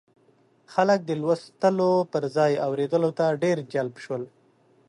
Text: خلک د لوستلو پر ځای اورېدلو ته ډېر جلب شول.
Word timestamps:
خلک 0.73 0.99
د 1.05 1.11
لوستلو 1.21 1.91
پر 2.11 2.23
ځای 2.35 2.51
اورېدلو 2.65 3.09
ته 3.19 3.25
ډېر 3.43 3.57
جلب 3.73 3.95
شول. 4.03 4.23